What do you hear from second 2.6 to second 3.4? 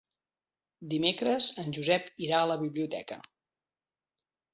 biblioteca.